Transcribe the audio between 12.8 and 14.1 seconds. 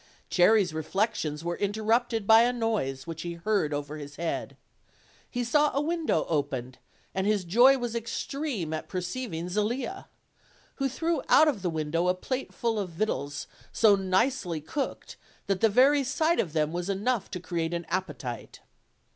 victuals so